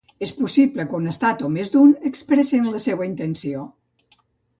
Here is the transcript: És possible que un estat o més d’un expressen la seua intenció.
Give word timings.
És 0.27 0.29
possible 0.35 0.85
que 0.93 0.95
un 0.99 1.03
estat 1.11 1.43
o 1.47 1.51
més 1.57 1.69
d’un 1.75 1.91
expressen 2.11 2.65
la 2.77 2.81
seua 2.87 3.07
intenció. 3.11 3.67